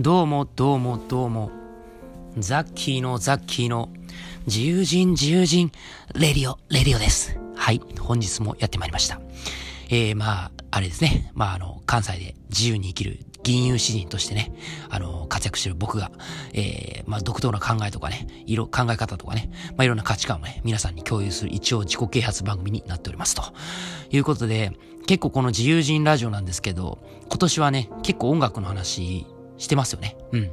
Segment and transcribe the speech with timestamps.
[0.00, 1.52] どうもどうもどうも。
[2.36, 3.90] ザッキーのザッキーの
[4.44, 5.70] 自由人自由人
[6.14, 7.38] レディオ、レディオです。
[7.54, 7.80] はい。
[8.00, 9.20] 本日もやってまいりました。
[9.90, 11.30] えー、まあ、あれですね。
[11.34, 14.52] まあ、あの、関西で自由に生きる銀融詩人としてね、
[14.90, 16.10] あの、活躍してる僕が、
[16.54, 23.36] えー、まあ、独特な考えとかね、いろ、考え方とかね、まあ、いろんな価値観をね、皆さんに共有する一応自己啓発番組になっております。
[23.36, 23.44] と
[24.10, 24.72] いうことで、
[25.06, 29.24] 結構この自由人ラジオなんですけど、今年はね、結構音楽の話
[29.58, 30.16] してますよね。
[30.32, 30.50] うん。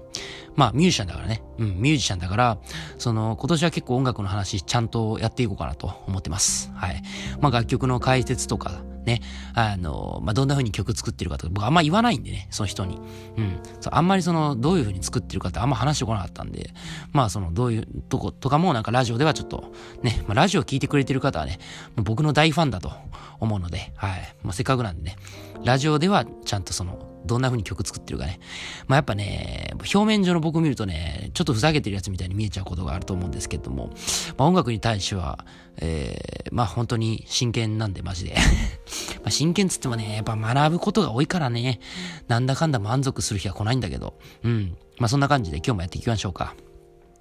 [0.55, 1.41] まあ、ミュージシャンだからね。
[1.59, 2.57] うん、ミュージシャンだから、
[2.97, 6.71] その、今年は結構音楽の話ちゃんとやっていこうかなと思ってます。
[6.73, 7.01] はい。
[7.39, 9.21] まあ、楽曲の解説とか、ね、
[9.55, 12.99] あの、まあ、どんな風に曲作ってるかとか、僕あんま言わないんでね、その人に。
[13.37, 13.59] うん。
[13.79, 16.71] そうあんまりその、どういう風に作ってるかってあんま話してこなかったんで、
[17.11, 19.71] まあ、その、どういうとことかもなんかラジオではちょっと、
[20.03, 21.59] ね、まあ、ラジオ聞いてくれてる方はね、
[21.95, 22.91] 僕の大ファンだと
[23.39, 24.35] 思うので、はい。
[24.43, 25.15] まあ、せっかくなんでね、
[25.63, 28.39] ラジオではちゃんとその、どんな風に曲作ってるかね。
[28.87, 33.91] まあやっぱね、表面上の僕見るとね、ちょっとふざけてるやつみたいに見えちゃうことがあると思うんですけども、
[34.37, 35.45] まあ音楽に対しては、
[35.77, 38.35] えー、まあ本当に真剣なんでマジで。
[39.23, 41.79] ま真剣つってもね、やっぱ学ぶことが多いからね、
[42.27, 44.75] なんだかんだ満足する日は来ないんだけど、うん。
[44.97, 46.55] まあそんな感じで今日もやっていきましょうか。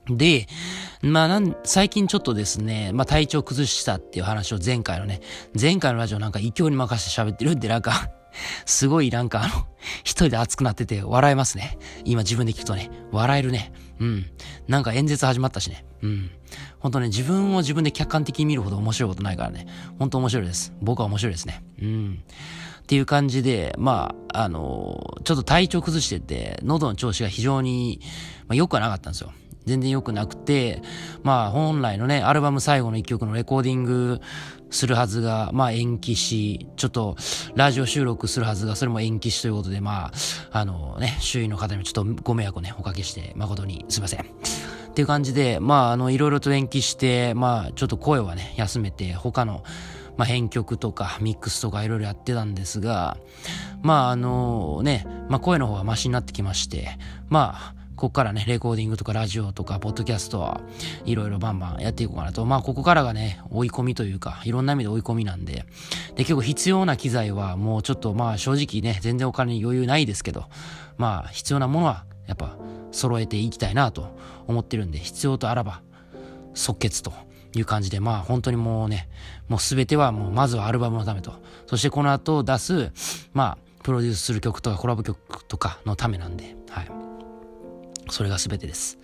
[0.08, 0.48] で、
[1.02, 5.20] まあなん、最近ちょっとですね、まあ体調崩したっていう話を前回のね、
[5.61, 8.11] 前回のラジオなんか勢いに任せて喋ってるんでなんか、
[8.67, 9.67] すごいなんかあの、
[10.03, 11.78] 一人で熱くなってて笑えますね。
[12.05, 13.73] 今自分で聞くとね、笑えるね。
[13.98, 14.27] うん。
[14.69, 15.84] なんか演説始まったしね。
[16.03, 16.31] うん。
[16.78, 19.67] ほんとね、自分を自分で客観的に見るほど面白いことないからね。
[19.98, 20.73] ほんと面白いです。
[20.81, 21.62] 僕は面白いですね。
[21.81, 22.23] うん。
[22.83, 28.01] っていう感じで、まあ、あのちょっと体調崩してて、喉の調子が非常に、
[28.48, 29.33] まあ、良くはなかったんですよ。
[29.70, 30.82] 全然良くなくて、
[31.22, 34.20] まあ本来のね、アルバム最後の一曲のレコーディング
[34.70, 37.16] するはずが、まあ延期し、ちょっと
[37.54, 40.12] ラジオ収録するはずが、それも延期しということで、まあ、
[40.50, 44.20] あのね、周囲の方にもちょっとご迷惑をね、おかけして、誠にすいません。
[44.20, 49.62] っていう感じで、まああの、いろいろと延期して、まあちょっと声はね、休めて、他の、
[50.16, 53.16] まあ、編曲とかミックスとかいろいろやってたんですが、
[53.83, 60.62] まああのね、まあ声の方がマシになってきまして、まあ、ここからね、レコーディングとかラジオとか、ポッドキャストは
[61.05, 62.46] いろいろバンバンやっていこうかなと。
[62.46, 65.66] まあ、ここからがね、追い込みというか、いろんな意味で追い込みなんで。
[66.16, 70.46] で、結構必要な機材はもうちょっとまあ正直ね、全然お金に余裕ないですけど、
[70.96, 72.56] まあ、必要なものはやっぱ
[72.90, 74.16] 揃えていきたいなと
[74.46, 75.83] 思ってるんで、必要とあらば
[76.55, 77.12] 即決と。
[77.52, 79.08] いう感じで、まあ本当にもうね、
[79.48, 81.33] もうすべてはもうまずはアルバムのためと。
[81.66, 82.92] そしてこの後出す、
[83.34, 87.09] まあ、プロデュースする曲とかコラボ曲とかのためなんで、はい。
[88.12, 88.98] それが全てです。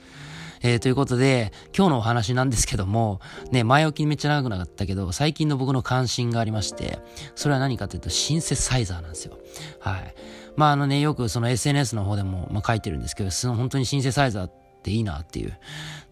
[0.62, 6.98] えー、ということで、今日のお話なんですけども、ね、前置きめっちゃ長くなかったけど、最近の僕の関心がありまして、
[7.34, 9.38] それは何かというと、シンセサイザーなんですよ。
[9.80, 10.14] はい。
[10.56, 14.52] まああのね、よくその SNS の方でも、まあ、書いてるんですけど、その本当にシンセサイザーっ
[14.82, 15.58] ていいなっていう。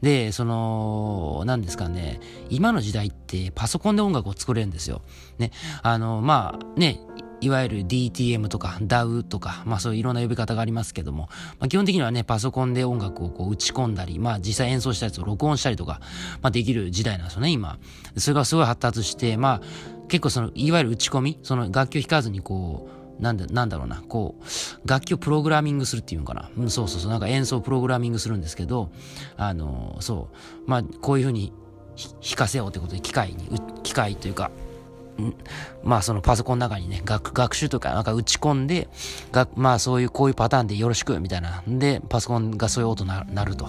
[0.03, 5.01] で、その、何ですかね、今の時代ってパソコンで音楽を作れるんですよ。
[5.39, 5.51] ね、
[5.83, 7.01] あの、まあね、
[7.45, 11.29] いわゆる DTM とか DAW とか、まあそういういろんな呼び方がありますけども、
[11.59, 16.01] まあ、基本的にはね、パソコンで音楽をこう打ち込んだり、まあ実際演奏したやつを録音したりとか、
[16.41, 17.79] まあできる時代なんですよね、今。
[18.17, 19.63] それがすごい発達して、まあ
[20.09, 22.89] 結構その、いわゆる打ち込み、その楽器を弾かずにこ
[23.19, 26.51] う、なんだ、なんだろうな、こう、楽器をプログラミングするっていうのかな。
[26.57, 28.91] うん、そうそうそう、なんか演奏をプログラミングするんですけど、
[29.37, 30.29] あの、そ
[30.67, 31.53] う、まあこういうふうに
[31.97, 33.49] 弾かせようってことで機械に、
[33.83, 34.51] 機械というか、
[35.83, 38.89] まあそのパソコンの中にね、学、学習とかなんか打ち込んで、
[39.33, 41.63] がまあそういうこういうパターンでよろしくみたいな。
[41.67, 43.69] で、パソコンがそういう音ななると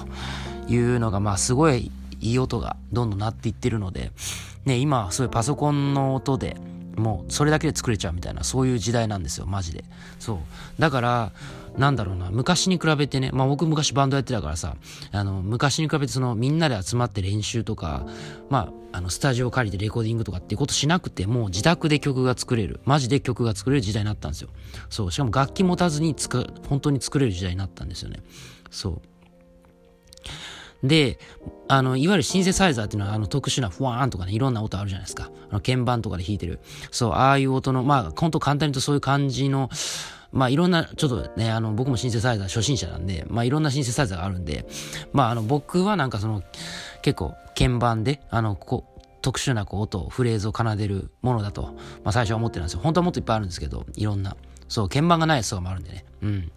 [0.67, 1.91] いうのがまあすごい
[2.22, 4.11] いい音がどんどん鳴っていってるので、
[4.66, 6.57] ね、今そういうパソコンの音で
[6.95, 9.84] もうそれだけで作れちゃうみたいな、そういう時代なんですよ、マジで。
[10.19, 10.38] そう。
[10.79, 11.31] だから、
[11.77, 14.75] なんだろうな、昔に比べてね、まあ僕昔バンドやってたからさ、
[15.11, 18.05] あの、昔に比べてそのみんなで集まって練習とか、
[18.49, 22.79] まあ、あの、スタジオ借りてレコーディングとかっていうことしなくて、も自宅で曲が作れる。
[22.85, 24.49] マジで曲が作れる時代になったんですよ。
[24.89, 25.11] そう。
[25.11, 28.21] しかも楽器持たずにつく、本当に作れる時代になったんですよね。
[28.71, 29.01] そう。
[30.87, 31.19] で、
[31.67, 35.31] あの、いわゆるシンセサイザーっていうのは、あの、特殊なフワーンとかね、いろんな音あるじゃないですか。
[35.49, 36.59] あの、鍵盤とかで弾いてる。
[36.91, 39.69] そう、ああいう音の、まあ、本当簡単に言うとそういう感じの、
[40.35, 44.67] まあいろんな、ちょっとね、あの、僕もシンセサイザー初心者なんで、まあいろんなシンセサイザーがあるんで、
[45.14, 46.43] まああの、僕はなんかその、
[47.02, 51.73] 結構鍵盤で、あの、こう、特殊なこう音、フレーズを奏でるものだと、
[52.03, 52.82] まあ最初は思ってるんですよ。
[52.84, 54.35] 本当はもっといっぱいあるんですけど、いろんな。
[54.67, 56.05] そう、鍵盤がないやつとかもあるんでね。
[56.22, 56.52] うん。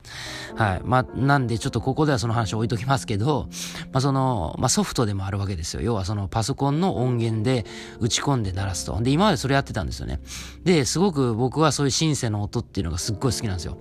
[0.56, 0.80] はい。
[0.84, 3.48] まあ、なんでちょっとここではその話を置いときますけど、
[3.92, 5.82] まあその、まあソフトでもあるわけですよ。
[5.82, 7.66] 要はそのパソコンの音源で
[8.00, 9.00] 打ち込んで鳴らすと。
[9.00, 10.20] で、今までそれやってたんですよね。
[10.64, 13.78] で、すごく僕はそういうシンセの音っていうのがすっごい好きなんですよ。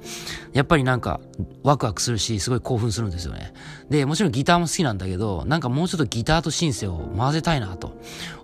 [0.54, 1.20] やっぱりなんか
[1.64, 3.54] ワクワクするし、すごい興奮するんですよね。
[3.90, 7.94] で、もちろんギターも好きなんだけど、なんかもうちょっとギターとシンセを混ぜたいなと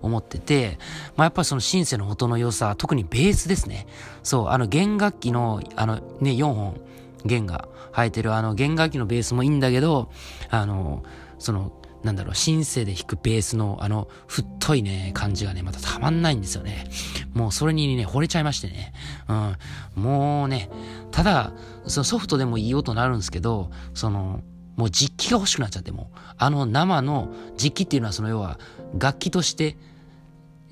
[0.02, 0.78] 思ってて、
[1.16, 3.88] まあやっぱりそのシンセの音の良さ、特にベースですね。
[4.24, 6.80] そう、あの弦楽器の、あのね、4本、
[7.26, 10.12] 弦が生えてるあの弦楽器のベースもいいんだけど、
[10.50, 11.04] あの、
[11.40, 11.72] その、
[12.04, 16.86] なんだろう、シンセで弾くベースのあの太いね、感じがね、またたまんないんですよね。
[17.34, 18.94] もうそれにね、惚れちゃいましてね。
[19.30, 20.04] うん。
[20.04, 20.70] もうね、
[21.12, 21.54] ただ、
[21.88, 24.42] そのソフトでもいい音なるんですけど、その、
[24.76, 28.60] もう実機が欲しくなっちゃってもう、あの生の実機っていうのはその要は
[28.98, 29.78] 楽器として、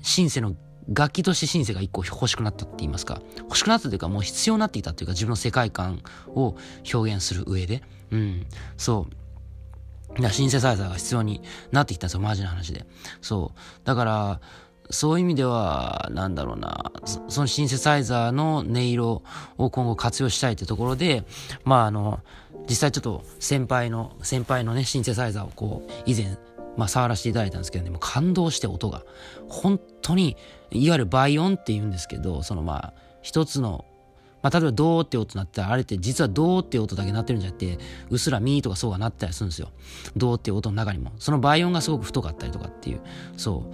[0.02, 0.54] シンセの
[0.88, 6.56] 楽器としてシンセが一個欲しくなったって言いますか、欲しくなったというかもう必要になっていたというか自分の世界観を
[6.92, 8.46] 表現する上で、うん、
[8.76, 9.14] そう。
[10.30, 11.40] シンセサイザーが必要に
[11.70, 12.84] なってきたんですよ、マジな話で。
[13.22, 13.58] そう。
[13.84, 14.40] だから、
[14.90, 16.92] そういう意味では、なんだろうな、
[17.28, 19.22] そのシンセサイザーの音色
[19.56, 21.24] を今後活用したいというところで、
[21.64, 22.20] まああの、
[22.68, 26.36] 実際ちょっと先輩の、先輩のね、シンセサイザーをこう、以前
[26.76, 29.02] まあ、触らせていただいたんですけどね、もう感動して音が。
[29.48, 30.36] 本当に、
[30.72, 33.84] いわゆる倍音って言うんですけど、そのまあ、一つの、
[34.42, 37.78] まあ、例えばドーって音鳴ったら、あれって実はドーって音だけ鳴ってるんじゃなくて、
[38.10, 39.70] うっすらミーとかそうが鳴ったりするんですよ。
[40.16, 41.12] ドーっていう音の中にも。
[41.18, 43.00] その倍音がすごく太かったりとかっていう、
[43.36, 43.70] そ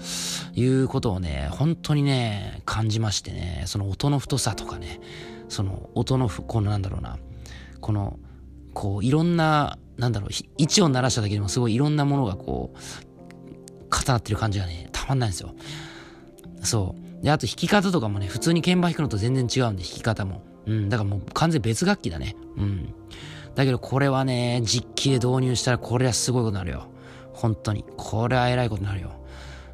[0.56, 5.00] う、いうことをね、本当にね、感じましてね、その音の太さとかね、
[5.48, 7.18] その音の、このなんだろうな、
[7.80, 8.18] この、
[8.74, 12.78] こう、いろんななんだろう、位置を鳴らしただけでもすごいいろんなものがこう、
[13.94, 15.54] 重なってる感じがね、たまんないんですよ。
[16.62, 17.24] そう。
[17.24, 20.42] で、あと弾き方とかもね、普通に鍵盤弾くのと全然違うんで、弾き方も。
[20.66, 22.36] うん、だからもう完全別楽器だね。
[22.56, 22.94] うん。
[23.54, 26.88] だけどこれはね、実機で導入したらこれはすごいことになるよ。
[27.32, 27.84] 本当に。
[27.96, 29.12] これは偉いことになるよ。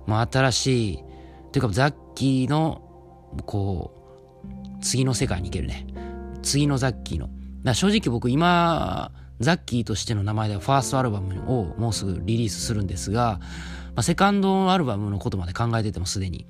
[0.06, 0.98] もう新しい、
[1.52, 2.82] というかザッキーの、
[3.46, 3.92] こ
[4.44, 5.86] う、次の世界に行けるね。
[6.42, 7.28] 次のザッキーの。
[7.62, 9.10] だ正直僕今、
[9.40, 13.40] ザッキーとしての名前でファーストアルバムをもうすぐリリースするんですが、
[13.94, 16.46] まあ、セカンドアルバムのことまで考えててもすでに。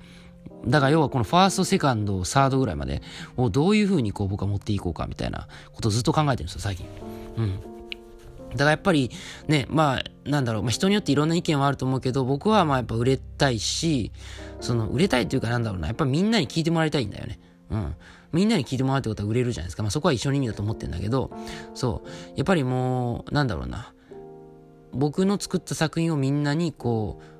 [0.67, 3.01] だから要はこのファースト、セカンド、サードぐらいまで
[3.37, 6.85] をどういう風にこう僕は持っていこうかみたいなことをずっと考えてるんですよ、最近。
[7.37, 7.59] うん。
[8.51, 9.11] だからやっぱり
[9.47, 14.11] ね、まあ、なんだろう、まあ、人によっていろんな意見はあると思うけど、僕はまあやっぱ売れたいし、
[14.61, 17.39] その売れたいっていうかなんだろうな、やっぱみんなに聞いてもらいたいんだよね。
[17.69, 17.95] うん。
[18.31, 19.83] みんなに聞いてもらうってことは売れるじゃないですか。
[19.83, 21.31] まあそこは一緒の意味だと思ってんだけど、
[21.73, 22.09] そう。
[22.35, 23.93] やっぱりもう、なんだろうな。
[24.93, 27.34] 僕の作った作品をみんなにこう、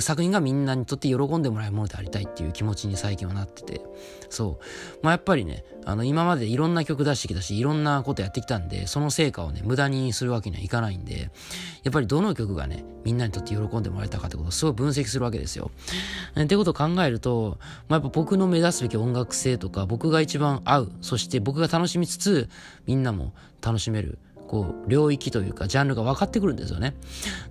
[0.00, 3.80] 作品がみんなにとって喜んでもらえるものでありたいっていう気持ちに最近はなってて、
[4.30, 4.64] そう。
[5.02, 11.30] まあやっぱりね、あの今までいろんな曲出してきたし、いろんなことやってきたんで、その成果をね、無駄にするわけにはいかないんで、
[11.82, 15.70] やっぱりどの曲がね、みんなにとって喜んでもらえたかってことをすごい分析するわけですよ。
[16.40, 17.58] ってことを考えると、
[17.88, 22.48] まあやっぱ僕の目指すべき音楽性とか、僕が一番合う、そして僕が楽しみつつ、
[22.86, 24.18] みんなも楽しめる。
[24.52, 26.94] こう、領域というか、ジャンルが分かってくるんですよね。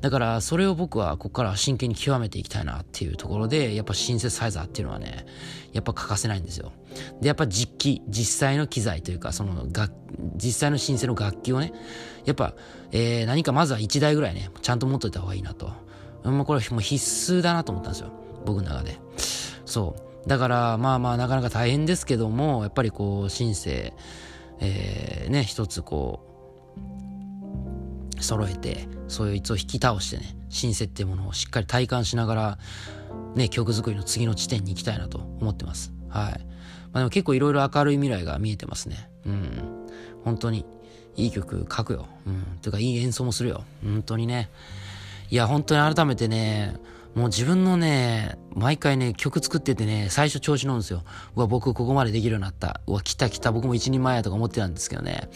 [0.02, 5.26] だから、それを僕は、ここから真剣に極めていきたいなっていうところで、やっぱシンセサイザーっていうのはね、
[5.74, 6.72] やっぱ欠かせないんですよ。
[7.20, 9.92] で、やっぱ実機、実際の機材というか、その楽、
[10.36, 11.74] 実際のシンセの楽器をね、
[12.26, 12.54] やっぱ、
[12.92, 15.72] えー、何かまずは1台ぐらいね、ちゃんと持っといた方がいいなと。
[16.24, 18.12] もうこれもう必須だなと思ったんですよ。
[18.46, 19.00] 僕の中で。
[19.66, 20.30] そう。
[20.30, 23.96] だから、まあまあ、なかなか大変ですけども、やっぱりこう、シンセ、
[24.60, 26.31] えー、ね、一つこう、
[28.22, 32.58] 揃えて、そいつを引き倒してね、シンセっていうものをしっかり体感しながら、
[33.36, 35.94] ね、曲作りの次の地点に行きたいなと思ってます。
[36.10, 36.32] はい。
[36.32, 36.38] ま
[36.94, 39.10] あでも結構いろいろ明るい未来が見えてますね。
[39.26, 39.88] うん。
[40.24, 40.66] 本当に、
[41.16, 42.08] いい曲書くよ。
[42.26, 42.44] うん。
[42.62, 43.64] ていうか、いい演奏もするよ。
[43.84, 44.50] 本当にね。
[45.30, 46.76] いや、本当に改めてね、
[47.16, 51.04] もう自分のね、毎回ね、曲作っててね、最初調子乗るんですよ。
[51.36, 52.80] うわ、僕ここまでできるようになった。
[52.88, 55.30] うわ、来た来た、僕も一人前やとか思ってたんですけどね。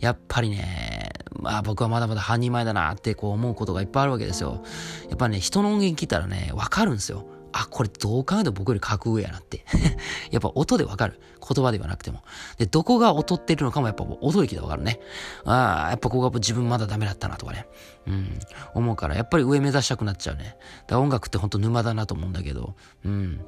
[0.00, 4.62] やっぱりね、まあ僕はまだまだ半人前だなってこう思うことがいっぱいあるわけですよ。
[5.08, 7.26] やっぱね、人の音源聞いたらね、わかるんですよ。
[7.52, 9.64] あ、これどう考えても僕より格上やなって。
[10.30, 11.20] やっぱ音でわかる。
[11.40, 12.22] 言葉ではなくても。
[12.58, 15.00] で、どこが劣ってるのかもやっぱ音で聞いてわかるね。
[15.44, 17.66] ああ、やっぱここが自分まだダメだったなとかね。
[18.06, 18.38] うん。
[18.74, 20.56] 思うから、やっぱり上目指したくなっちゃうね。
[20.82, 22.74] だから音楽ってほんと沼だなと思うんだけど。
[23.04, 23.40] うん。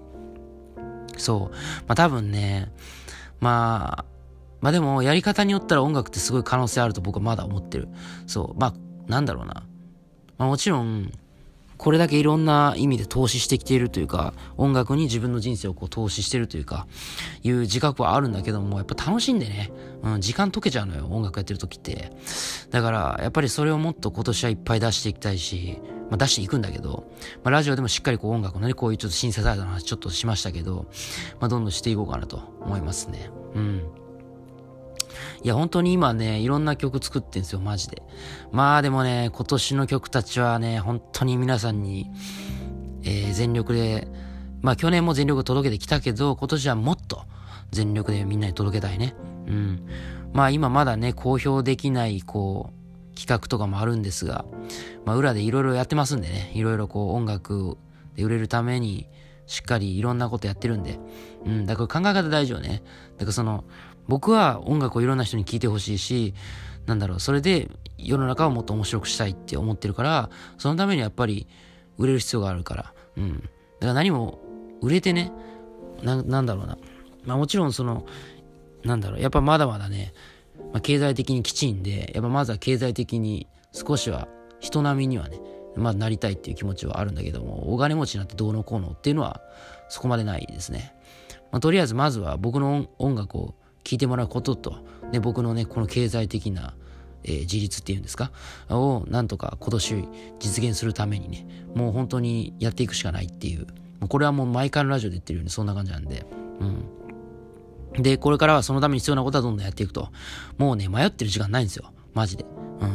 [1.19, 1.55] そう。
[1.87, 2.73] まあ多分ね、
[3.41, 4.05] まあ、
[4.61, 7.89] まあでも、やり方によったら音楽ってすごい可能性あると僕はまだ思ってる。
[8.27, 8.61] そう。
[8.61, 8.75] まあ、
[9.11, 9.67] なんだろうな。
[10.39, 11.13] まあもちろん、
[11.81, 16.87] これだけいろんな意味で投資してきているというか、音楽に自分の人生をこう投資してるというか、
[17.43, 22.13] いう自覚はあるんだけども、やっぱ楽しんでね、うん、時間解けちゃうのよ、音楽やってる時って。
[22.69, 25.79] だから、やっぱりそれをもっと今年はいっぱい出していきたいし、
[26.11, 27.11] まあ、出していくんだけど、
[27.45, 30.87] まあ、ラジオでもしっかりこう音楽のね、こういうちょっとシンセサイザーの話ちょっとしましたけど、
[31.41, 33.31] まあ、どんどんしていこうかなと思いますね。
[33.55, 34.00] うん。
[35.43, 38.03] いや、本当に今ね、いろんな曲作ってんすよ、マジで。
[38.53, 42.11] まあでもね、今年の曲たちはね、本当に皆さんに、
[43.03, 44.09] えー、全力で、
[44.63, 47.25] まあ去年も全力届けてきたけど、今年はもっと
[47.71, 49.15] 全力でみんなに届けたいね。
[49.47, 49.87] うん。
[50.33, 54.45] まあ今まだね、公表できない、こう、企画とかもあるんですが、
[55.05, 57.77] まあ裏でいろいろやってますんでね、いろいろこう音楽
[58.17, 59.09] で売れるために、
[59.51, 61.01] しっかりいろんなことやってるんで、
[61.45, 62.85] うん、だから考え方大事よね。
[63.19, 63.65] だからその、
[64.11, 66.35] 僕は音楽をいろんな人に聴いてほしいし、
[66.87, 71.47] なんだろう、それで世の中をもっと面白くしたいって思ってるから、そのためにやっぱり
[71.97, 73.35] 売れる必要があるから、うん。
[73.37, 73.51] だか
[73.87, 74.41] ら何も
[74.83, 75.33] 売れてね、
[76.03, 76.77] な、なんだろうな。
[77.25, 78.05] まあもちろんその、
[78.83, 80.13] なんだろう、やっぱまだまだね、
[80.73, 84.27] まあ、経済的にきちいんで、やっぱまずは経済的に少しは
[84.59, 85.41] 人並みにはね、
[85.77, 89.41] まあなりたいっていう気持ちはあるんだけども、お金持ちになってどうのこうのっていうのは
[89.89, 90.97] そこまでないですね。
[91.53, 93.55] まあ、とりあえずまずは僕の音楽を
[93.91, 94.77] 聞いてもらうことと、
[95.11, 96.75] ね、僕のね、この経済的な、
[97.25, 98.31] えー、自立っていうんですか？
[98.69, 100.05] をなんとか今年
[100.39, 101.45] 実現するためにね、
[101.75, 103.67] もう本当にやっていくしかないっていう、
[104.09, 106.25] これはもう毎回のラジオで言ってるようにそんな感じなんで、
[106.61, 108.03] うん。
[108.03, 110.11] で、これからはそのために必要なことはどんどんやっていくと。
[110.57, 111.93] もうね、迷ってる時間ないんですよ。
[112.15, 112.45] マジで。
[112.81, 112.89] うん。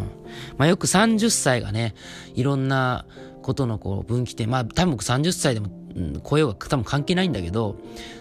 [0.58, 1.94] まあよく30歳がね、
[2.36, 3.06] いろんな
[3.42, 7.76] ことのこう分岐点、まあ多分僕30歳でも、うん、声は多分関係ないんだけど、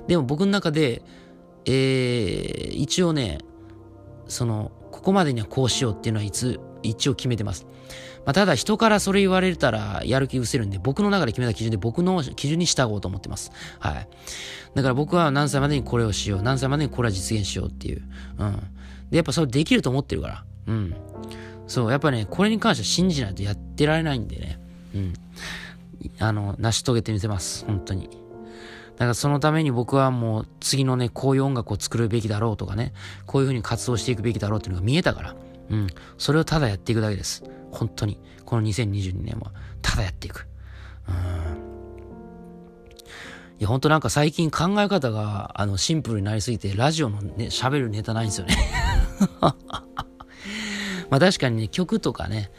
[0.08, 1.02] でも僕の中で、
[1.66, 3.38] えー、一応ね、
[4.28, 7.66] その、ここまでにはこうしようっていうのはいつ、一応決めてます。
[8.24, 13.52] まあ、ただ人からそれ言われたらやる気失せるんで、僕の中で決めた基準で僕の基準に従おうと思ってます。
[13.78, 14.08] はい。
[14.74, 16.42] だから僕は何歳までにこれをしよう。
[16.42, 18.02] 何歳までにこれは実現しようっていう。
[18.38, 18.56] うん。
[19.10, 20.44] で、やっぱそれできると思ってるから。
[20.66, 20.94] うん。
[21.66, 24.58] そう、やっぱね、これに関しては信じないとやってられないんでね。
[24.94, 25.14] うん。
[26.18, 27.64] あの、成し遂げてみせます。
[27.66, 28.23] 本当に。
[28.96, 32.92] だからそのために僕はもう次のね、こういう音楽を作るべきだろうとかね、
[33.26, 35.36] こういう風に活動していくべきだろうっていうのが見えたから、
[35.70, 35.86] うん。
[36.18, 37.42] それをただやっていくだけです。
[37.70, 38.20] 本当に。
[38.44, 40.46] この2022年は、ただやっていく。
[41.08, 41.14] うん。
[43.58, 48.56] いや、本当なんか最近考え方が、あの、シンプルになりすぎて、ラジオのね、喋るネタないんですよね。
[51.10, 52.50] まあ確かにね、曲とかね、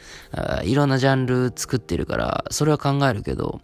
[0.64, 3.60] いろんなジャンル作ってるから、それは考えるけど、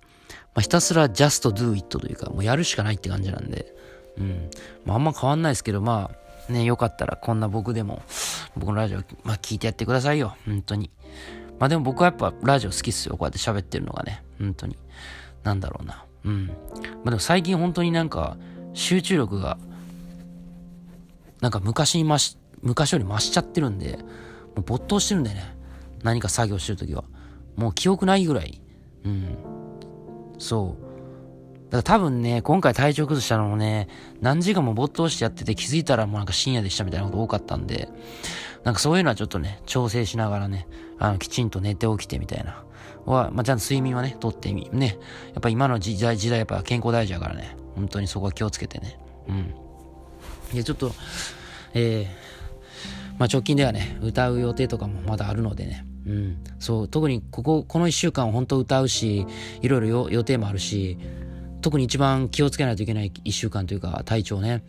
[0.54, 3.75] まあ、ひたすら just do it というか、もうやるしかないって感じなんで、
[4.18, 4.50] うん。
[4.85, 6.11] まあ、あんま変わんないですけど、ま
[6.49, 8.02] あ、ね、よかったらこんな僕でも、
[8.56, 10.37] 僕のラジオ、まあ、聞いてやってくださいよ。
[10.47, 10.90] 本当に。
[11.59, 13.16] まあでも僕はやっぱラジオ好きっすよ。
[13.16, 14.25] こうやって喋ってるのがね。
[14.38, 14.76] 本当に。
[15.44, 16.04] なんだろうな。
[16.25, 16.47] うん。
[16.47, 18.37] まあでも最近本当になんか、
[18.75, 19.59] 集中力が、
[21.40, 23.99] なんか昔に増し、昔より増しちゃってるんで、
[24.56, 25.56] もう没頭してるんでね。
[26.02, 27.04] 何か作業してるときは。
[27.56, 28.61] もう記憶ないぐらい。
[29.04, 29.37] うん。
[30.42, 30.82] そう。
[31.70, 33.88] だから多分ね、今回体調崩したのもね、
[34.20, 37.88] 何時間も没頭してやってて気づいたらもうなんか深夜でしたみたいなこと多かったんで、
[38.64, 40.66] なんかそういうのはちょっとね、調整しながらね、
[40.99, 42.64] あの、きちんと寝て起きてみたいな。
[43.06, 44.99] は、まあ、ちゃんと睡眠はね、とってみ、ね。
[45.32, 47.56] やっぱ今の時代、時代やっぱ健康大事やからね。
[47.75, 48.99] 本当にそこは気をつけてね。
[49.28, 49.54] うん。
[50.54, 50.92] で、ちょっと、
[51.75, 55.87] えー、まあ、直近ではね、歌う予定とかもまだあるのでね。
[56.06, 56.38] うん。
[56.59, 59.26] そう、特にここ、この一週間本当歌うし、
[59.61, 60.99] いろいろ予定もあるし、
[61.61, 64.64] 特に一番気をつけないといけない一週間というか、体調ね。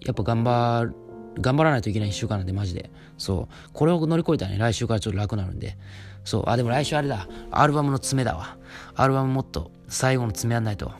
[0.00, 0.92] やっぱ頑張、
[1.40, 2.90] 頑張らないといけない一週間なんで、マジで。
[3.18, 3.70] そう。
[3.72, 5.76] これを乗り越えたらね、来週からちょっと楽になるんで。
[6.24, 6.44] そう。
[6.46, 7.26] あ、でも来週あれだ。
[7.50, 8.58] アルバムの詰めだわ。
[8.94, 10.92] アルバムもっと最後の詰めやんないと。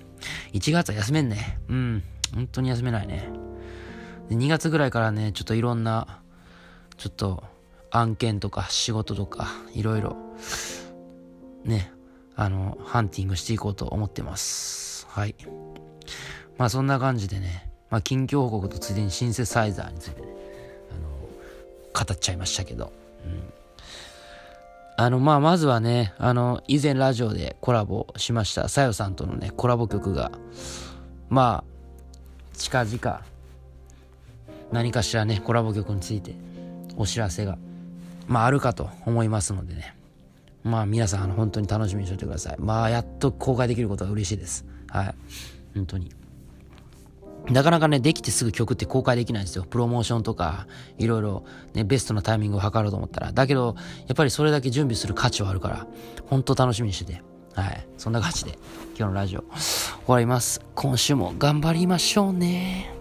[0.52, 1.58] 1月は休めんね。
[1.68, 2.02] うん。
[2.34, 3.28] 本当に休めないね。
[4.28, 6.20] で2月ぐらいからね、ちょっといろんな、
[6.96, 7.44] ちょっと、
[7.96, 10.16] 案件とか仕事とか、いろいろ、
[11.64, 11.90] ね、
[12.34, 15.06] あの、ハンティングしていこうと思ってます。
[15.08, 15.34] はい。
[16.58, 20.28] まあそんな感じでね、まあ近況報告とついでにシンセサイザーについてね、
[20.90, 21.08] あの、
[22.06, 22.92] 語っちゃいましたけど、
[23.24, 23.52] うん。
[24.98, 30.32] あの、まあまずはね、あの、以前ラジオでコラボしました、さよさんとのね、コラボ曲が、
[31.30, 33.22] まあ、近々、
[34.70, 36.34] 何かしらね、コラボ曲について
[36.96, 37.56] お知らせが
[38.26, 39.96] まああるかと思いますのでね。
[40.64, 42.56] まあ皆さん本当に楽しみにしておいてください。
[42.58, 44.64] まあやっと公開できることは嬉しいです。
[44.88, 45.14] はい。
[45.74, 46.10] 本当に。
[47.50, 49.64] なかなかね、できてすぐ曲って公開できないんですよ。
[49.64, 50.66] プロモーションとか、
[50.98, 53.32] いろいろね、ベストなタイミングを測ろうと思ったら。
[53.32, 53.76] だけど、
[54.08, 55.86] やっぱりそれだけ準備する価値はあるから、
[56.26, 57.22] 本当楽しみにしてて。
[57.54, 57.86] はい。
[57.96, 58.58] そんな感じで、
[58.98, 59.48] 今日のラジオ終
[60.08, 60.60] わります。
[60.74, 62.95] 今週も頑張りましょうね。